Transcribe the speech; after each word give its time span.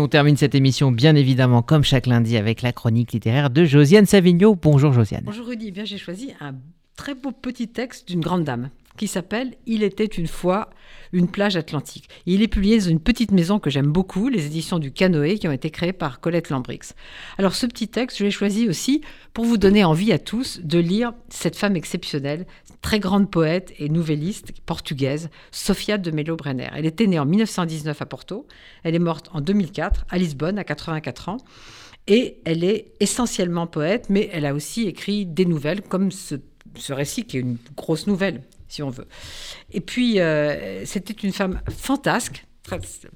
On 0.00 0.06
termine 0.06 0.36
cette 0.36 0.54
émission 0.54 0.92
bien 0.92 1.16
évidemment 1.16 1.60
comme 1.60 1.82
chaque 1.82 2.06
lundi 2.06 2.36
avec 2.36 2.62
la 2.62 2.70
chronique 2.70 3.10
littéraire 3.10 3.50
de 3.50 3.64
Josiane 3.64 4.06
Savigno. 4.06 4.54
Bonjour 4.54 4.92
Josiane. 4.92 5.24
Bonjour 5.24 5.48
Rudy, 5.48 5.66
eh 5.68 5.70
bien 5.72 5.84
j'ai 5.84 5.98
choisi 5.98 6.30
un 6.38 6.54
très 6.98 7.14
beau 7.14 7.30
petit 7.30 7.68
texte 7.68 8.08
d'une 8.08 8.20
grande 8.20 8.44
dame 8.44 8.68
qui 8.98 9.06
s'appelle 9.06 9.54
Il 9.66 9.84
était 9.84 10.04
une 10.04 10.26
fois 10.26 10.68
une 11.12 11.28
plage 11.28 11.56
atlantique. 11.56 12.08
il 12.26 12.42
est 12.42 12.48
publié 12.48 12.78
dans 12.78 12.88
une 12.88 13.00
petite 13.00 13.30
maison 13.30 13.60
que 13.60 13.70
j'aime 13.70 13.92
beaucoup, 13.92 14.28
les 14.28 14.44
éditions 14.44 14.80
du 14.80 14.90
Canoë, 14.92 15.38
qui 15.38 15.46
ont 15.48 15.52
été 15.52 15.70
créées 15.70 15.92
par 15.92 16.20
Colette 16.20 16.50
Lambrix. 16.50 16.80
Alors 17.38 17.54
ce 17.54 17.66
petit 17.66 17.86
texte, 17.88 18.18
je 18.18 18.24
l'ai 18.24 18.30
choisi 18.32 18.68
aussi 18.68 19.00
pour 19.32 19.44
vous 19.44 19.56
donner 19.56 19.84
envie 19.84 20.12
à 20.12 20.18
tous 20.18 20.60
de 20.62 20.78
lire 20.78 21.12
cette 21.30 21.56
femme 21.56 21.76
exceptionnelle, 21.76 22.46
très 22.82 22.98
grande 22.98 23.30
poète 23.30 23.72
et 23.78 23.88
nouvelliste 23.88 24.52
portugaise, 24.66 25.30
Sofia 25.52 25.96
de 25.96 26.10
Melo 26.10 26.34
Brenner. 26.34 26.68
Elle 26.74 26.84
était 26.84 27.06
née 27.06 27.20
en 27.20 27.26
1919 27.26 28.02
à 28.02 28.06
Porto, 28.06 28.46
elle 28.82 28.96
est 28.96 28.98
morte 28.98 29.30
en 29.32 29.40
2004 29.40 30.04
à 30.10 30.18
Lisbonne 30.18 30.58
à 30.58 30.64
84 30.64 31.28
ans. 31.28 31.36
Et 32.08 32.40
elle 32.46 32.64
est 32.64 32.94
essentiellement 33.00 33.66
poète, 33.66 34.06
mais 34.08 34.30
elle 34.32 34.46
a 34.46 34.54
aussi 34.54 34.88
écrit 34.88 35.26
des 35.26 35.44
nouvelles, 35.44 35.82
comme 35.82 36.10
ce, 36.10 36.36
ce 36.76 36.92
récit 36.92 37.24
qui 37.24 37.38
est 37.38 37.40
une 37.40 37.58
grosse 37.76 38.06
nouvelle, 38.06 38.42
si 38.68 38.82
on 38.82 38.90
veut. 38.90 39.06
Et 39.72 39.80
puis, 39.80 40.20
euh, 40.20 40.84
c'était 40.84 41.14
une 41.14 41.32
femme 41.32 41.60
fantasque, 41.70 42.44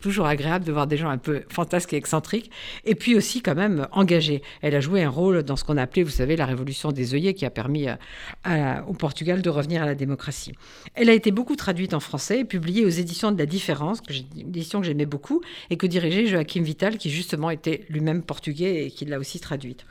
toujours 0.00 0.26
agréable 0.26 0.64
de 0.64 0.72
voir 0.72 0.86
des 0.86 0.96
gens 0.96 1.08
un 1.08 1.18
peu 1.18 1.42
fantasques 1.48 1.92
et 1.92 1.96
excentriques, 1.96 2.50
et 2.84 2.94
puis 2.94 3.14
aussi 3.14 3.42
quand 3.42 3.54
même 3.54 3.86
engagée. 3.92 4.42
Elle 4.62 4.74
a 4.74 4.80
joué 4.80 5.02
un 5.02 5.10
rôle 5.10 5.42
dans 5.42 5.56
ce 5.56 5.64
qu'on 5.64 5.76
appelait, 5.76 6.02
vous 6.02 6.10
savez, 6.10 6.36
la 6.36 6.46
révolution 6.46 6.92
des 6.92 7.14
œillets 7.14 7.34
qui 7.34 7.44
a 7.44 7.50
permis 7.50 7.86
euh, 7.88 8.80
au 8.86 8.94
Portugal 8.94 9.42
de 9.42 9.50
revenir 9.50 9.82
à 9.82 9.86
la 9.86 9.94
démocratie. 9.94 10.52
Elle 10.94 11.10
a 11.10 11.14
été 11.14 11.30
beaucoup 11.30 11.56
traduite 11.56 11.94
en 11.94 12.00
français 12.00 12.40
et 12.40 12.44
publiée 12.44 12.84
aux 12.84 12.90
éditions 12.90 13.32
de 13.32 13.38
la 13.38 13.46
Différence, 13.46 14.00
une 14.08 14.48
édition 14.48 14.80
que 14.80 14.86
j'aimais 14.86 15.06
beaucoup, 15.06 15.42
et 15.70 15.76
que 15.76 15.86
dirigeait 15.86 16.26
Joachim 16.26 16.62
Vital, 16.62 16.98
qui 16.98 17.10
justement 17.10 17.50
était 17.50 17.84
lui-même 17.88 18.22
portugais 18.22 18.86
et 18.86 18.90
qui 18.90 19.04
l'a 19.04 19.18
aussi 19.18 19.40
traduite. 19.40 19.84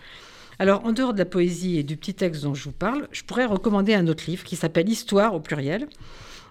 Alors, 0.60 0.86
en 0.86 0.92
dehors 0.92 1.14
de 1.14 1.20
la 1.20 1.26
poésie 1.26 1.78
et 1.78 1.84
du 1.84 1.98
petit 1.98 2.14
texte 2.14 2.44
dont 2.44 2.54
je 2.54 2.64
vous 2.66 2.72
parle, 2.72 3.08
je 3.12 3.24
pourrais 3.24 3.46
recommander 3.46 3.94
un 3.94 4.08
autre 4.08 4.26
livre 4.28 4.44
qui 4.44 4.56
s'appelle 4.56 4.90
Histoire 4.90 5.34
au 5.34 5.40
pluriel 5.40 5.88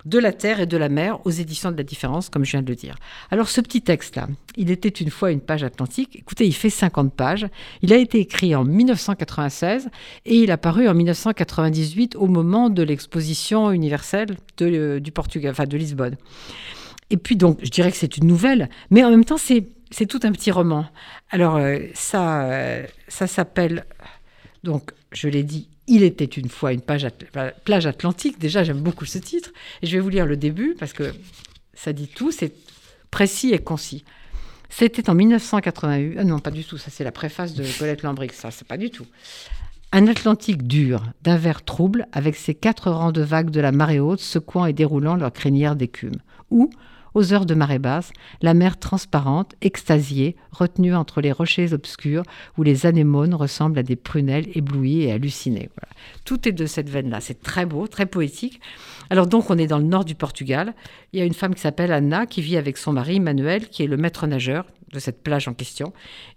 de 0.04 0.18
la 0.18 0.32
terre 0.32 0.60
et 0.60 0.66
de 0.66 0.76
la 0.76 0.88
mer 0.88 1.24
aux 1.24 1.30
éditions 1.30 1.70
de 1.70 1.76
la 1.76 1.82
différence, 1.82 2.28
comme 2.28 2.44
je 2.44 2.52
viens 2.52 2.62
de 2.62 2.68
le 2.68 2.74
dire. 2.74 2.96
Alors 3.30 3.48
ce 3.48 3.60
petit 3.60 3.82
texte-là, 3.82 4.28
il 4.56 4.70
était 4.70 4.88
une 4.88 5.10
fois 5.10 5.30
une 5.30 5.40
page 5.40 5.62
atlantique. 5.62 6.16
Écoutez, 6.16 6.46
il 6.46 6.54
fait 6.54 6.70
50 6.70 7.14
pages. 7.14 7.46
Il 7.82 7.92
a 7.92 7.96
été 7.96 8.18
écrit 8.18 8.54
en 8.54 8.64
1996 8.64 9.88
et 10.26 10.36
il 10.36 10.50
a 10.50 10.58
paru 10.58 10.88
en 10.88 10.94
1998 10.94 12.16
au 12.16 12.26
moment 12.26 12.70
de 12.70 12.82
l'exposition 12.82 13.70
universelle 13.70 14.36
de, 14.58 14.98
du 14.98 15.12
Portugal, 15.12 15.52
enfin 15.52 15.66
de 15.66 15.76
Lisbonne. 15.76 16.16
Et 17.10 17.16
puis 17.16 17.36
donc, 17.36 17.58
je 17.62 17.70
dirais 17.70 17.90
que 17.90 17.96
c'est 17.96 18.16
une 18.16 18.26
nouvelle, 18.26 18.70
mais 18.90 19.04
en 19.04 19.10
même 19.10 19.24
temps, 19.24 19.36
c'est 19.36 19.66
c'est 19.92 20.06
tout 20.06 20.20
un 20.24 20.32
petit 20.32 20.50
roman. 20.50 20.86
Alors, 21.30 21.56
euh, 21.56 21.78
ça, 21.94 22.50
euh, 22.50 22.86
ça 23.08 23.26
s'appelle, 23.26 23.84
donc, 24.64 24.90
je 25.12 25.28
l'ai 25.28 25.42
dit, 25.42 25.68
Il 25.86 26.02
était 26.02 26.24
une 26.24 26.48
fois 26.48 26.72
une 26.72 26.80
plage 26.80 27.86
atlantique. 27.86 28.38
Déjà, 28.38 28.64
j'aime 28.64 28.80
beaucoup 28.80 29.04
ce 29.04 29.18
titre. 29.18 29.50
Et 29.82 29.86
je 29.86 29.96
vais 29.96 30.00
vous 30.00 30.08
lire 30.08 30.26
le 30.26 30.36
début 30.36 30.74
parce 30.78 30.92
que 30.92 31.12
ça 31.74 31.92
dit 31.92 32.08
tout, 32.08 32.30
c'est 32.30 32.52
précis 33.10 33.50
et 33.50 33.58
concis. 33.58 34.04
C'était 34.70 35.10
en 35.10 35.14
1988. 35.14 36.16
Ah 36.18 36.24
non, 36.24 36.38
pas 36.38 36.50
du 36.50 36.64
tout. 36.64 36.78
Ça, 36.78 36.90
c'est 36.90 37.04
la 37.04 37.12
préface 37.12 37.54
de 37.54 37.64
Colette 37.78 38.02
Lambric. 38.02 38.32
Ça, 38.32 38.50
c'est 38.50 38.66
pas 38.66 38.78
du 38.78 38.90
tout. 38.90 39.06
Un 39.92 40.06
Atlantique 40.06 40.66
dur, 40.66 41.02
d'un 41.22 41.36
vert 41.36 41.62
trouble, 41.62 42.06
avec 42.12 42.36
ses 42.36 42.54
quatre 42.54 42.90
rangs 42.90 43.12
de 43.12 43.20
vagues 43.20 43.50
de 43.50 43.60
la 43.60 43.72
marée 43.72 44.00
haute 44.00 44.20
secouant 44.20 44.64
et 44.64 44.72
déroulant 44.72 45.16
leur 45.16 45.32
crinière 45.32 45.76
d'écume. 45.76 46.16
Ou, 46.50 46.70
aux 47.14 47.32
heures 47.32 47.46
de 47.46 47.54
marée 47.54 47.78
basse, 47.78 48.12
la 48.40 48.54
mer 48.54 48.78
transparente, 48.78 49.54
extasiée, 49.60 50.36
retenue 50.50 50.94
entre 50.94 51.20
les 51.20 51.32
rochers 51.32 51.72
obscurs 51.72 52.22
où 52.58 52.62
les 52.62 52.86
anémones 52.86 53.34
ressemblent 53.34 53.78
à 53.78 53.82
des 53.82 53.96
prunelles 53.96 54.48
éblouies 54.54 55.02
et 55.02 55.12
hallucinées. 55.12 55.70
Tout 56.24 56.48
est 56.48 56.52
de 56.52 56.66
cette 56.66 56.88
veine-là. 56.88 57.20
C'est 57.20 57.42
très 57.42 57.66
beau, 57.66 57.86
très 57.86 58.06
poétique. 58.06 58.60
Alors 59.10 59.26
donc, 59.26 59.50
on 59.50 59.58
est 59.58 59.66
dans 59.66 59.78
le 59.78 59.84
nord 59.84 60.04
du 60.04 60.14
Portugal. 60.14 60.74
Il 61.12 61.18
y 61.18 61.22
a 61.22 61.26
une 61.26 61.34
femme 61.34 61.54
qui 61.54 61.60
s'appelle 61.60 61.92
Anna 61.92 62.26
qui 62.26 62.42
vit 62.42 62.56
avec 62.56 62.76
son 62.76 62.92
mari 62.92 63.20
Manuel, 63.20 63.68
qui 63.68 63.82
est 63.82 63.86
le 63.86 63.96
maître 63.96 64.26
nageur 64.26 64.66
de 64.92 64.98
cette 64.98 65.22
plage 65.22 65.48
en 65.48 65.54
question. 65.54 65.92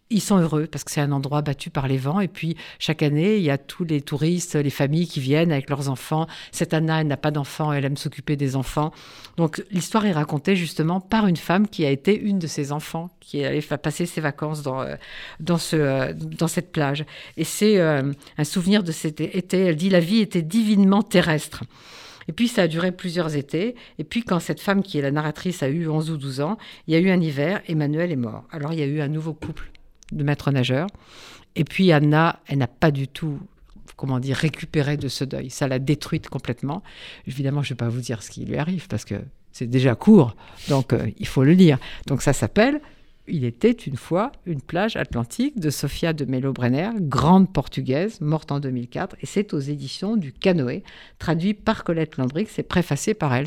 Ils 0.09 0.21
sont 0.21 0.37
heureux 0.37 0.67
parce 0.67 0.83
que 0.83 0.91
c'est 0.91 1.01
un 1.01 1.11
endroit 1.11 1.41
battu 1.41 1.69
par 1.69 1.87
les 1.87 1.97
vents. 1.97 2.19
Et 2.19 2.27
puis, 2.27 2.55
chaque 2.79 3.03
année, 3.03 3.37
il 3.37 3.43
y 3.43 3.49
a 3.49 3.57
tous 3.57 3.83
les 3.83 4.01
touristes, 4.01 4.55
les 4.55 4.69
familles 4.69 5.07
qui 5.07 5.19
viennent 5.19 5.51
avec 5.51 5.69
leurs 5.69 5.89
enfants. 5.89 6.27
Cette 6.51 6.73
Anna, 6.73 7.01
elle 7.01 7.07
n'a 7.07 7.17
pas 7.17 7.31
d'enfants, 7.31 7.73
elle 7.73 7.85
aime 7.85 7.97
s'occuper 7.97 8.35
des 8.35 8.55
enfants. 8.55 8.91
Donc, 9.37 9.63
l'histoire 9.71 10.05
est 10.05 10.11
racontée 10.11 10.55
justement 10.55 10.99
par 10.99 11.27
une 11.27 11.37
femme 11.37 11.67
qui 11.67 11.85
a 11.85 11.89
été 11.89 12.17
une 12.17 12.39
de 12.39 12.47
ses 12.47 12.71
enfants, 12.71 13.09
qui 13.19 13.43
allait 13.43 13.61
passer 13.61 14.05
ses 14.05 14.21
vacances 14.21 14.61
dans, 14.61 14.81
euh, 14.81 14.95
dans, 15.39 15.57
ce, 15.57 15.75
euh, 15.75 16.13
dans 16.13 16.47
cette 16.47 16.71
plage. 16.71 17.05
Et 17.35 17.43
c'est 17.43 17.79
euh, 17.79 18.13
un 18.37 18.43
souvenir 18.43 18.83
de 18.83 18.91
cet 18.91 19.21
été. 19.21 19.59
Elle 19.59 19.75
dit 19.75 19.89
La 19.89 19.99
vie 19.99 20.19
était 20.19 20.43
divinement 20.43 21.01
terrestre. 21.01 21.63
Et 22.27 22.33
puis 22.33 22.47
ça 22.47 22.63
a 22.63 22.67
duré 22.67 22.91
plusieurs 22.91 23.35
étés. 23.35 23.75
Et 23.99 24.03
puis 24.03 24.23
quand 24.23 24.39
cette 24.39 24.59
femme 24.59 24.83
qui 24.83 24.97
est 24.97 25.01
la 25.01 25.11
narratrice 25.11 25.63
a 25.63 25.69
eu 25.69 25.87
11 25.87 26.11
ou 26.11 26.17
12 26.17 26.41
ans, 26.41 26.57
il 26.87 26.93
y 26.93 26.97
a 26.97 26.99
eu 26.99 27.09
un 27.09 27.21
hiver, 27.21 27.61
Emmanuel 27.67 28.11
est 28.11 28.17
mort. 28.17 28.43
Alors 28.51 28.73
il 28.73 28.79
y 28.79 28.83
a 28.83 28.87
eu 28.87 29.01
un 29.01 29.07
nouveau 29.07 29.33
couple 29.33 29.71
de 30.11 30.23
maîtres 30.23 30.51
nageurs. 30.51 30.87
Et 31.55 31.63
puis 31.63 31.91
Anna, 31.91 32.39
elle 32.47 32.57
n'a 32.57 32.67
pas 32.67 32.91
du 32.91 33.07
tout 33.07 33.39
comment 33.95 34.19
dire, 34.19 34.35
récupéré 34.35 34.97
de 34.97 35.07
ce 35.07 35.23
deuil. 35.23 35.49
Ça 35.49 35.67
l'a 35.67 35.79
détruite 35.79 36.29
complètement. 36.29 36.83
Évidemment, 37.27 37.63
je 37.63 37.67
ne 37.67 37.75
vais 37.75 37.77
pas 37.77 37.89
vous 37.89 38.01
dire 38.01 38.23
ce 38.23 38.29
qui 38.29 38.45
lui 38.45 38.57
arrive 38.57 38.87
parce 38.87 39.05
que 39.05 39.15
c'est 39.51 39.67
déjà 39.67 39.95
court, 39.95 40.35
donc 40.67 40.91
euh, 40.91 41.09
il 41.17 41.27
faut 41.27 41.43
le 41.43 41.53
lire. 41.53 41.77
Donc 42.07 42.21
ça 42.21 42.33
s'appelle 42.33 42.81
il 43.27 43.43
était 43.45 43.71
une 43.71 43.97
fois 43.97 44.31
une 44.45 44.61
plage 44.61 44.95
atlantique 44.95 45.59
de 45.59 45.69
Sofia 45.69 46.13
de 46.13 46.25
Melo 46.25 46.53
Brenner, 46.53 46.89
grande 46.99 47.51
portugaise, 47.51 48.21
morte 48.21 48.51
en 48.51 48.59
2004, 48.59 49.15
et 49.21 49.25
c'est 49.25 49.53
aux 49.53 49.59
éditions 49.59 50.15
du 50.15 50.31
Canoë, 50.31 50.83
traduit 51.19 51.53
par 51.53 51.83
Colette 51.83 52.17
Lambric, 52.17 52.49
c'est 52.49 52.63
préfacé 52.63 53.13
par 53.13 53.33
elle. 53.33 53.43